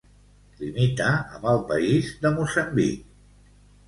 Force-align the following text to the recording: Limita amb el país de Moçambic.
Limita 0.59 1.09
amb 1.35 1.45
el 1.51 1.61
país 1.71 2.09
de 2.23 2.31
Moçambic. 2.39 3.05